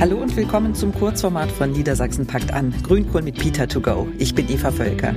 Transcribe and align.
Hallo 0.00 0.16
und 0.16 0.34
willkommen 0.34 0.74
zum 0.74 0.94
Kurzformat 0.94 1.52
von 1.52 1.72
Niedersachsen 1.72 2.26
packt 2.26 2.54
an. 2.54 2.72
Grünkohl 2.82 3.20
mit 3.20 3.38
Peter 3.38 3.68
to 3.68 3.82
go. 3.82 4.08
Ich 4.16 4.34
bin 4.34 4.48
Eva 4.48 4.70
Völker. 4.70 5.14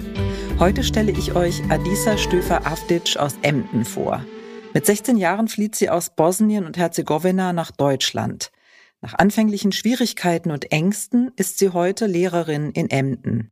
Heute 0.59 0.83
stelle 0.83 1.13
ich 1.13 1.35
euch 1.37 1.61
Adisa 1.69 2.17
Stöfer-Avdic 2.17 3.15
aus 3.15 3.35
Emden 3.43 3.85
vor. 3.85 4.25
Mit 4.73 4.85
16 4.85 5.15
Jahren 5.15 5.47
flieht 5.47 5.75
sie 5.75 5.89
aus 5.89 6.13
Bosnien 6.13 6.65
und 6.65 6.75
Herzegowina 6.75 7.53
nach 7.53 7.71
Deutschland. 7.71 8.51
Nach 8.99 9.13
anfänglichen 9.13 9.71
Schwierigkeiten 9.71 10.51
und 10.51 10.73
Ängsten 10.73 11.31
ist 11.37 11.59
sie 11.59 11.69
heute 11.69 12.05
Lehrerin 12.05 12.71
in 12.71 12.89
Emden. 12.89 13.51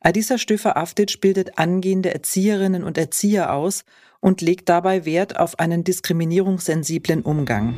Adisa 0.00 0.38
Stöfer-Avdic 0.38 1.20
bildet 1.20 1.58
angehende 1.58 2.14
Erzieherinnen 2.14 2.82
und 2.82 2.96
Erzieher 2.96 3.52
aus 3.52 3.84
und 4.20 4.40
legt 4.40 4.70
dabei 4.70 5.04
Wert 5.04 5.38
auf 5.38 5.58
einen 5.58 5.84
diskriminierungssensiblen 5.84 7.20
Umgang. 7.20 7.74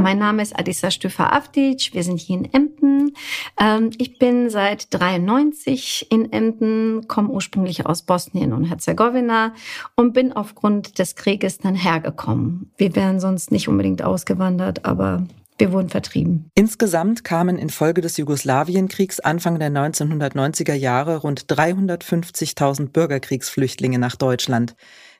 Mein 0.00 0.18
Name 0.18 0.42
ist 0.42 0.56
Adisa 0.56 0.92
Stöfer-Avdic. 0.92 1.92
Wir 1.92 2.04
sind 2.04 2.20
hier 2.20 2.38
in 2.38 2.54
Emden. 2.54 3.14
Ähm, 3.58 3.90
ich 3.98 4.16
bin 4.20 4.48
seit 4.48 4.94
93 4.94 6.06
in 6.12 6.32
Emden, 6.32 7.08
komme 7.08 7.30
ursprünglich 7.30 7.84
aus 7.84 8.02
Bosnien 8.02 8.52
und 8.52 8.62
Herzegowina 8.62 9.54
und 9.96 10.12
bin 10.12 10.32
aufgrund 10.32 11.00
des 11.00 11.16
Krieges 11.16 11.58
dann 11.58 11.74
hergekommen. 11.74 12.70
Wir 12.76 12.94
wären 12.94 13.18
sonst 13.18 13.50
nicht 13.50 13.66
unbedingt 13.66 14.00
ausgewandert, 14.00 14.84
aber 14.84 15.26
wir 15.58 15.72
wurden 15.72 15.88
vertrieben. 15.88 16.52
Insgesamt 16.54 17.24
kamen 17.24 17.58
infolge 17.58 18.00
des 18.00 18.18
Jugoslawienkriegs 18.18 19.18
Anfang 19.18 19.58
der 19.58 19.70
1990er 19.72 20.74
Jahre 20.74 21.16
rund 21.16 21.46
350.000 21.46 22.90
Bürgerkriegsflüchtlinge 22.90 23.98
nach 23.98 24.14
Deutschland. 24.14 24.76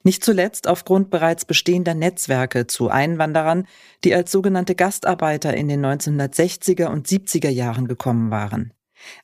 Nicht 0.08 0.24
zuletzt 0.24 0.68
aufgrund 0.68 1.10
bereits 1.10 1.44
bestehender 1.44 1.92
Netzwerke 1.92 2.66
zu 2.66 2.88
Einwanderern, 2.88 3.66
die 4.04 4.14
als 4.14 4.32
sogenannte 4.32 4.74
Gastarbeiter 4.74 5.52
in 5.52 5.68
den 5.68 5.84
1960er 5.84 6.86
und 6.86 7.06
70er 7.06 7.50
Jahren 7.50 7.86
gekommen 7.86 8.30
waren. 8.30 8.72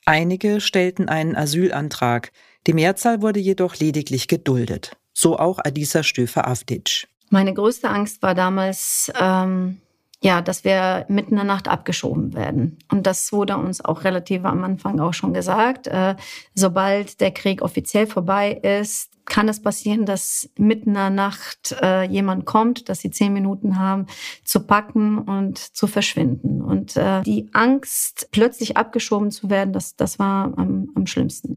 Einige 0.04 0.60
stellten 0.60 1.08
einen 1.08 1.36
Asylantrag, 1.36 2.32
die 2.66 2.74
Mehrzahl 2.74 3.22
wurde 3.22 3.40
jedoch 3.40 3.76
lediglich 3.76 4.28
geduldet. 4.28 4.94
So 5.14 5.38
auch 5.38 5.58
Adisa 5.58 6.02
Stöfer-Avdic. 6.02 7.08
Meine 7.30 7.54
größte 7.54 7.88
Angst 7.88 8.20
war 8.20 8.34
damals, 8.34 9.10
ähm, 9.18 9.78
ja, 10.22 10.40
dass 10.40 10.64
wir 10.64 11.04
mitten 11.08 11.32
in 11.32 11.36
der 11.36 11.44
Nacht 11.44 11.68
abgeschoben 11.68 12.34
werden. 12.34 12.78
Und 12.90 13.06
das 13.06 13.32
wurde 13.32 13.56
uns 13.56 13.84
auch 13.84 14.04
relativ 14.04 14.44
am 14.44 14.64
Anfang 14.64 15.00
auch 15.00 15.12
schon 15.14 15.34
gesagt. 15.34 15.86
Äh, 15.86 16.16
sobald 16.54 17.20
der 17.20 17.30
Krieg 17.30 17.62
offiziell 17.62 18.06
vorbei 18.06 18.52
ist, 18.52 19.10
kann 19.26 19.48
es 19.48 19.60
passieren, 19.60 20.06
dass 20.06 20.50
mitten 20.58 20.90
in 20.90 20.94
der 20.94 21.10
Nacht 21.10 21.74
äh, 21.80 22.04
jemand 22.04 22.44
kommt, 22.44 22.88
dass 22.88 23.00
sie 23.00 23.10
zehn 23.10 23.32
Minuten 23.32 23.78
haben, 23.78 24.06
zu 24.44 24.60
packen 24.60 25.18
und 25.18 25.58
zu 25.58 25.86
verschwinden. 25.86 26.60
Und 26.60 26.96
äh, 26.96 27.22
die 27.22 27.48
Angst, 27.52 28.28
plötzlich 28.32 28.76
abgeschoben 28.76 29.30
zu 29.30 29.50
werden, 29.50 29.72
das, 29.72 29.96
das 29.96 30.18
war 30.18 30.52
am, 30.56 30.90
am 30.94 31.06
schlimmsten. 31.06 31.56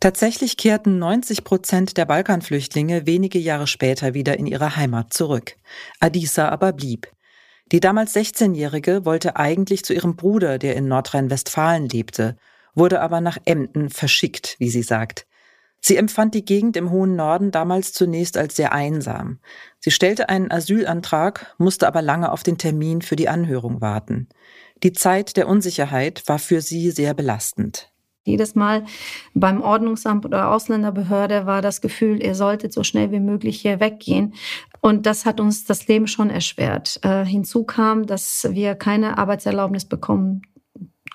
Tatsächlich 0.00 0.56
kehrten 0.56 0.98
90 0.98 1.44
Prozent 1.44 1.96
der 1.96 2.04
Balkanflüchtlinge 2.04 3.06
wenige 3.06 3.38
Jahre 3.38 3.66
später 3.66 4.12
wieder 4.12 4.38
in 4.38 4.46
ihre 4.46 4.76
Heimat 4.76 5.12
zurück. 5.14 5.56
Adisa 6.00 6.48
aber 6.48 6.72
blieb. 6.72 7.08
Die 7.74 7.80
damals 7.80 8.14
16-Jährige 8.14 9.04
wollte 9.04 9.34
eigentlich 9.34 9.84
zu 9.84 9.94
ihrem 9.94 10.14
Bruder, 10.14 10.58
der 10.58 10.76
in 10.76 10.86
Nordrhein-Westfalen 10.86 11.88
lebte, 11.88 12.36
wurde 12.76 13.00
aber 13.00 13.20
nach 13.20 13.36
Emden 13.46 13.90
verschickt, 13.90 14.54
wie 14.60 14.68
sie 14.68 14.84
sagt. 14.84 15.26
Sie 15.80 15.96
empfand 15.96 16.36
die 16.36 16.44
Gegend 16.44 16.76
im 16.76 16.92
hohen 16.92 17.16
Norden 17.16 17.50
damals 17.50 17.92
zunächst 17.92 18.36
als 18.36 18.54
sehr 18.54 18.72
einsam. 18.72 19.40
Sie 19.80 19.90
stellte 19.90 20.28
einen 20.28 20.52
Asylantrag, 20.52 21.52
musste 21.58 21.88
aber 21.88 22.00
lange 22.00 22.30
auf 22.30 22.44
den 22.44 22.58
Termin 22.58 23.02
für 23.02 23.16
die 23.16 23.28
Anhörung 23.28 23.80
warten. 23.80 24.28
Die 24.84 24.92
Zeit 24.92 25.36
der 25.36 25.48
Unsicherheit 25.48 26.22
war 26.28 26.38
für 26.38 26.60
sie 26.60 26.92
sehr 26.92 27.12
belastend. 27.12 27.90
Jedes 28.26 28.54
Mal 28.54 28.86
beim 29.34 29.60
Ordnungsamt 29.60 30.24
oder 30.24 30.50
Ausländerbehörde 30.50 31.44
war 31.44 31.60
das 31.60 31.82
Gefühl, 31.82 32.22
ihr 32.22 32.34
solltet 32.34 32.72
so 32.72 32.82
schnell 32.82 33.10
wie 33.10 33.20
möglich 33.20 33.60
hier 33.60 33.80
weggehen. 33.80 34.32
Und 34.84 35.06
das 35.06 35.24
hat 35.24 35.40
uns 35.40 35.64
das 35.64 35.88
Leben 35.88 36.06
schon 36.06 36.28
erschwert. 36.28 37.00
Äh, 37.00 37.24
hinzu 37.24 37.64
kam, 37.64 38.04
dass 38.04 38.46
wir 38.50 38.74
keine 38.74 39.16
Arbeitserlaubnis 39.16 39.86
bekommen 39.86 40.42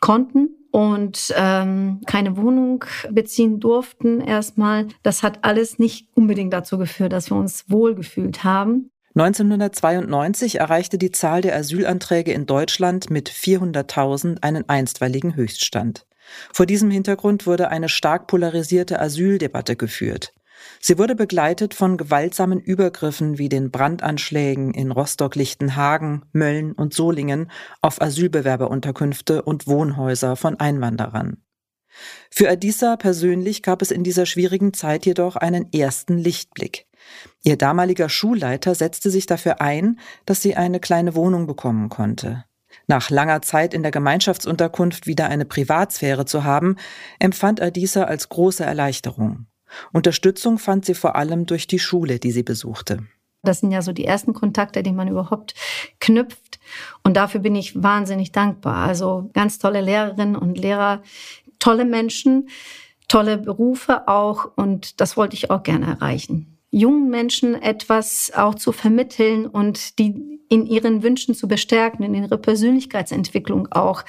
konnten 0.01 0.49
und 0.71 1.31
ähm, 1.37 2.01
keine 2.07 2.35
Wohnung 2.35 2.83
beziehen 3.11 3.59
durften 3.59 4.21
erstmal. 4.21 4.87
Das 5.03 5.21
hat 5.21 5.45
alles 5.45 5.77
nicht 5.77 6.07
unbedingt 6.15 6.51
dazu 6.51 6.79
geführt, 6.79 7.13
dass 7.13 7.29
wir 7.29 7.37
uns 7.37 7.69
wohlgefühlt 7.69 8.43
haben. 8.43 8.89
1992 9.13 10.59
erreichte 10.59 10.97
die 10.97 11.11
Zahl 11.11 11.41
der 11.41 11.55
Asylanträge 11.55 12.33
in 12.33 12.47
Deutschland 12.47 13.11
mit 13.11 13.29
400.000 13.29 14.41
einen 14.41 14.67
einstweiligen 14.67 15.35
Höchststand. 15.35 16.07
Vor 16.51 16.65
diesem 16.65 16.89
Hintergrund 16.89 17.45
wurde 17.45 17.69
eine 17.69 17.89
stark 17.89 18.25
polarisierte 18.25 18.99
Asyldebatte 18.99 19.75
geführt. 19.75 20.33
Sie 20.79 20.97
wurde 20.97 21.15
begleitet 21.15 21.73
von 21.73 21.97
gewaltsamen 21.97 22.59
Übergriffen 22.59 23.37
wie 23.37 23.49
den 23.49 23.71
Brandanschlägen 23.71 24.73
in 24.73 24.91
Rostock-Lichtenhagen, 24.91 26.25
Mölln 26.31 26.73
und 26.73 26.93
Solingen 26.93 27.51
auf 27.81 28.01
Asylbewerberunterkünfte 28.01 29.41
und 29.41 29.67
Wohnhäuser 29.67 30.35
von 30.35 30.59
Einwanderern. 30.59 31.43
Für 32.29 32.49
Adisa 32.49 32.95
persönlich 32.95 33.63
gab 33.63 33.81
es 33.81 33.91
in 33.91 34.03
dieser 34.03 34.25
schwierigen 34.25 34.73
Zeit 34.73 35.05
jedoch 35.05 35.35
einen 35.35 35.71
ersten 35.73 36.17
Lichtblick. 36.17 36.85
Ihr 37.43 37.57
damaliger 37.57 38.09
Schulleiter 38.09 38.75
setzte 38.75 39.09
sich 39.09 39.25
dafür 39.25 39.61
ein, 39.61 39.99
dass 40.25 40.41
sie 40.41 40.55
eine 40.55 40.79
kleine 40.79 41.15
Wohnung 41.15 41.47
bekommen 41.47 41.89
konnte. 41.89 42.45
Nach 42.87 43.09
langer 43.09 43.41
Zeit 43.41 43.73
in 43.73 43.81
der 43.81 43.91
Gemeinschaftsunterkunft 43.91 45.07
wieder 45.07 45.27
eine 45.27 45.45
Privatsphäre 45.45 46.25
zu 46.25 46.43
haben, 46.43 46.75
empfand 47.19 47.61
Adisa 47.61 48.03
als 48.03 48.29
große 48.29 48.63
Erleichterung. 48.63 49.47
Unterstützung 49.91 50.57
fand 50.57 50.85
sie 50.85 50.93
vor 50.93 51.15
allem 51.15 51.45
durch 51.45 51.67
die 51.67 51.79
Schule, 51.79 52.19
die 52.19 52.31
sie 52.31 52.43
besuchte. 52.43 52.99
Das 53.41 53.61
sind 53.61 53.71
ja 53.71 53.81
so 53.81 53.93
die 53.93 54.05
ersten 54.05 54.33
Kontakte, 54.33 54.83
die 54.83 54.91
man 54.91 55.07
überhaupt 55.07 55.53
knüpft. 55.99 56.59
Und 57.03 57.15
dafür 57.15 57.39
bin 57.39 57.55
ich 57.55 57.81
wahnsinnig 57.81 58.31
dankbar. 58.31 58.85
Also 58.85 59.29
ganz 59.33 59.59
tolle 59.59 59.81
Lehrerinnen 59.81 60.35
und 60.35 60.57
Lehrer, 60.57 61.01
tolle 61.57 61.85
Menschen, 61.85 62.49
tolle 63.07 63.37
Berufe 63.37 64.07
auch. 64.07 64.51
Und 64.55 64.99
das 64.99 65.15
wollte 65.15 65.35
ich 65.35 65.51
auch 65.51 65.63
gerne 65.63 65.85
erreichen 65.85 66.59
jungen 66.71 67.09
Menschen 67.09 67.59
etwas 67.61 68.31
auch 68.35 68.55
zu 68.55 68.71
vermitteln 68.71 69.47
und 69.47 69.99
die 69.99 70.38
in 70.49 70.65
ihren 70.65 71.03
Wünschen 71.03 71.35
zu 71.35 71.47
bestärken, 71.47 72.03
in 72.03 72.15
ihre 72.15 72.37
Persönlichkeitsentwicklung 72.37 73.71
auch 73.71 74.03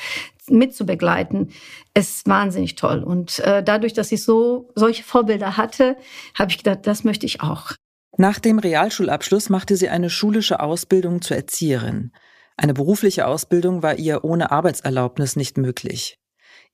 mitzubegleiten, 0.49 1.51
ist 1.95 2.27
wahnsinnig 2.27 2.75
toll. 2.75 3.05
Und 3.05 3.39
äh, 3.41 3.63
dadurch, 3.63 3.93
dass 3.93 4.11
ich 4.11 4.25
so 4.25 4.71
solche 4.75 5.05
Vorbilder 5.05 5.57
hatte, 5.57 5.97
habe 6.35 6.51
ich 6.51 6.59
gedacht, 6.59 6.81
das 6.87 7.05
möchte 7.05 7.27
ich 7.27 7.41
auch. 7.43 7.73
Nach 8.17 8.39
dem 8.39 8.59
Realschulabschluss 8.59 9.49
machte 9.51 9.77
sie 9.77 9.89
eine 9.89 10.11
schulische 10.11 10.61
Ausbildung 10.61 11.23
zur 11.23 11.37
Erzieherin. 11.37 12.13
Eine 12.57 12.75
berufliche 12.75 13.27
Ausbildung 13.27 13.83
war 13.83 13.99
ihr 13.99 14.25
ohne 14.25 14.51
Arbeitserlaubnis 14.51 15.37
nicht 15.37 15.57
möglich. 15.57 16.19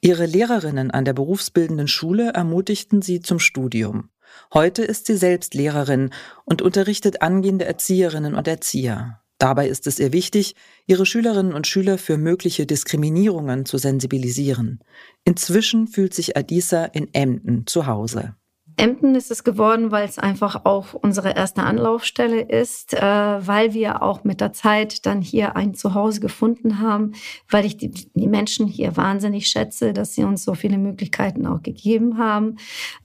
Ihre 0.00 0.26
Lehrerinnen 0.26 0.90
an 0.90 1.04
der 1.04 1.12
berufsbildenden 1.12 1.88
Schule 1.88 2.32
ermutigten 2.32 3.02
sie 3.02 3.20
zum 3.20 3.38
Studium. 3.38 4.10
Heute 4.52 4.82
ist 4.84 5.06
sie 5.06 5.16
selbst 5.16 5.54
Lehrerin 5.54 6.10
und 6.44 6.62
unterrichtet 6.62 7.22
angehende 7.22 7.64
Erzieherinnen 7.64 8.34
und 8.34 8.48
Erzieher. 8.48 9.22
Dabei 9.38 9.68
ist 9.68 9.86
es 9.86 9.98
ihr 9.98 10.12
wichtig, 10.12 10.54
ihre 10.86 11.04
Schülerinnen 11.04 11.52
und 11.52 11.66
Schüler 11.66 11.98
für 11.98 12.16
mögliche 12.16 12.66
Diskriminierungen 12.66 13.66
zu 13.66 13.76
sensibilisieren. 13.76 14.80
Inzwischen 15.24 15.88
fühlt 15.88 16.14
sich 16.14 16.36
Adisa 16.36 16.86
in 16.86 17.12
Emden 17.12 17.66
zu 17.66 17.86
Hause. 17.86 18.34
Emden 18.78 19.14
ist 19.14 19.30
es 19.30 19.42
geworden, 19.42 19.90
weil 19.90 20.06
es 20.06 20.18
einfach 20.18 20.64
auch 20.64 20.92
unsere 20.92 21.34
erste 21.34 21.62
Anlaufstelle 21.62 22.42
ist, 22.42 22.92
äh, 22.92 23.00
weil 23.00 23.72
wir 23.72 24.02
auch 24.02 24.22
mit 24.24 24.42
der 24.42 24.52
Zeit 24.52 25.06
dann 25.06 25.22
hier 25.22 25.56
ein 25.56 25.74
Zuhause 25.74 26.20
gefunden 26.20 26.78
haben, 26.78 27.12
weil 27.48 27.64
ich 27.64 27.78
die, 27.78 27.90
die, 27.90 28.26
Menschen 28.26 28.66
hier 28.66 28.96
wahnsinnig 28.96 29.46
schätze, 29.46 29.94
dass 29.94 30.14
sie 30.14 30.24
uns 30.24 30.44
so 30.44 30.54
viele 30.54 30.76
Möglichkeiten 30.76 31.46
auch 31.46 31.62
gegeben 31.62 32.18
haben, 32.18 32.56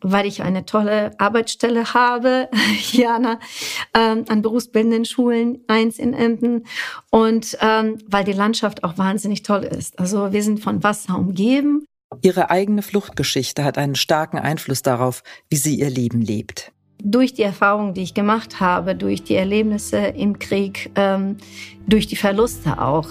weil 0.01 0.25
ich 0.25 0.41
eine 0.41 0.65
tolle 0.65 1.11
Arbeitsstelle 1.19 1.93
habe, 1.93 2.49
Jana, 2.91 3.39
ähm, 3.93 4.25
an 4.27 4.41
berufsbildenden 4.41 5.05
Schulen, 5.05 5.59
eins 5.67 5.99
in 5.99 6.13
Emden 6.13 6.65
und 7.11 7.57
ähm, 7.61 7.97
weil 8.07 8.25
die 8.25 8.33
Landschaft 8.33 8.83
auch 8.83 8.97
wahnsinnig 8.97 9.43
toll 9.43 9.63
ist. 9.63 9.97
Also 9.99 10.33
wir 10.33 10.43
sind 10.43 10.59
von 10.59 10.83
Wasser 10.83 11.17
umgeben. 11.17 11.85
Ihre 12.21 12.49
eigene 12.49 12.81
Fluchtgeschichte 12.81 13.63
hat 13.63 13.77
einen 13.77 13.95
starken 13.95 14.37
Einfluss 14.37 14.81
darauf, 14.81 15.23
wie 15.49 15.55
sie 15.55 15.75
ihr 15.75 15.89
Leben 15.89 16.21
lebt. 16.21 16.73
Durch 17.03 17.33
die 17.33 17.41
Erfahrungen, 17.41 17.93
die 17.93 18.03
ich 18.03 18.13
gemacht 18.13 18.59
habe, 18.59 18.95
durch 18.95 19.23
die 19.23 19.35
Erlebnisse 19.35 19.97
im 19.97 20.37
Krieg, 20.37 20.91
ähm, 20.95 21.37
durch 21.87 22.07
die 22.07 22.15
Verluste 22.15 22.79
auch, 22.79 23.07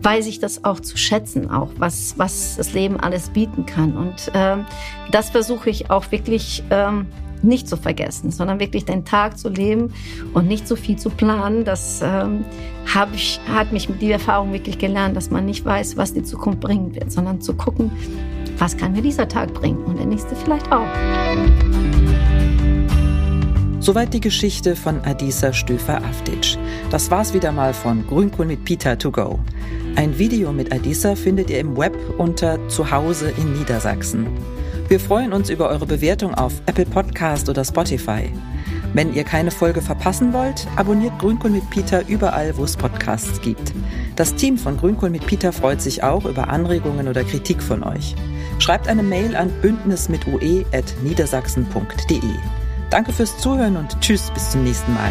weiß 0.00 0.26
ich 0.28 0.38
das 0.38 0.64
auch 0.64 0.80
zu 0.80 0.96
schätzen, 0.96 1.50
auch 1.50 1.70
was, 1.78 2.16
was 2.16 2.56
das 2.56 2.72
Leben 2.72 2.98
alles 2.98 3.30
bieten 3.30 3.66
kann. 3.66 3.96
Und 3.96 4.30
ähm, 4.34 4.64
das 5.10 5.30
versuche 5.30 5.68
ich 5.68 5.90
auch 5.90 6.10
wirklich 6.12 6.62
ähm, 6.70 7.06
nicht 7.42 7.68
zu 7.68 7.76
vergessen, 7.76 8.30
sondern 8.30 8.60
wirklich 8.60 8.84
den 8.84 9.04
Tag 9.04 9.38
zu 9.38 9.48
leben 9.48 9.92
und 10.34 10.46
nicht 10.48 10.66
so 10.66 10.76
viel 10.76 10.96
zu 10.96 11.10
planen. 11.10 11.64
Das 11.64 12.00
ähm, 12.02 12.44
ich, 13.14 13.40
hat 13.48 13.72
mich 13.72 13.88
mit 13.88 14.00
dieser 14.00 14.14
Erfahrung 14.14 14.52
wirklich 14.52 14.78
gelernt, 14.78 15.16
dass 15.16 15.30
man 15.30 15.44
nicht 15.44 15.64
weiß, 15.64 15.96
was 15.96 16.14
die 16.14 16.22
Zukunft 16.22 16.60
bringen 16.60 16.94
wird, 16.94 17.12
sondern 17.12 17.40
zu 17.40 17.54
gucken, 17.54 17.90
was 18.58 18.76
kann 18.76 18.92
mir 18.92 19.02
dieser 19.02 19.28
Tag 19.28 19.52
bringen 19.54 19.84
und 19.84 19.98
der 19.98 20.06
nächste 20.06 20.34
vielleicht 20.34 20.70
auch. 20.72 20.86
Soweit 23.80 24.12
die 24.14 24.20
Geschichte 24.20 24.74
von 24.74 25.00
Adisa 25.04 25.52
Stöfer-Aftic. 25.52 26.58
Das 26.90 27.08
war's 27.10 27.34
wieder 27.34 27.52
mal 27.52 27.72
von 27.72 28.04
Grünkohl 28.06 28.46
mit 28.46 28.64
Peter 28.64 28.98
to 28.98 29.12
go. 29.12 29.38
Ein 29.94 30.18
Video 30.18 30.52
mit 30.52 30.72
Adisa 30.72 31.14
findet 31.14 31.50
ihr 31.50 31.60
im 31.60 31.76
Web 31.76 31.96
unter 32.18 32.58
Zuhause 32.68 33.30
in 33.36 33.52
Niedersachsen. 33.52 34.26
Wir 34.88 35.00
freuen 35.00 35.32
uns 35.32 35.50
über 35.50 35.68
eure 35.68 35.84
Bewertung 35.84 36.32
auf 36.34 36.62
Apple 36.66 36.86
Podcast 36.86 37.48
oder 37.48 37.64
Spotify. 37.64 38.30
Wenn 38.92 39.14
ihr 39.14 39.24
keine 39.24 39.50
Folge 39.50 39.82
verpassen 39.82 40.32
wollt, 40.32 40.68
abonniert 40.76 41.18
Grünkohl 41.18 41.50
mit 41.50 41.68
Peter 41.70 42.06
überall, 42.06 42.56
wo 42.56 42.62
es 42.62 42.76
Podcasts 42.76 43.40
gibt. 43.40 43.72
Das 44.14 44.36
Team 44.36 44.56
von 44.56 44.76
Grünkohl 44.76 45.10
mit 45.10 45.26
Peter 45.26 45.52
freut 45.52 45.82
sich 45.82 46.04
auch 46.04 46.24
über 46.24 46.50
Anregungen 46.50 47.08
oder 47.08 47.24
Kritik 47.24 47.60
von 47.62 47.82
euch. 47.82 48.14
Schreibt 48.60 48.86
eine 48.86 49.02
Mail 49.02 49.34
an 49.34 49.50
bündnismitue.niedersachsen.de. 49.60 52.20
Danke 52.88 53.12
fürs 53.12 53.36
Zuhören 53.38 53.76
und 53.76 54.00
tschüss 54.00 54.30
bis 54.30 54.52
zum 54.52 54.62
nächsten 54.62 54.94
Mal. 54.94 55.10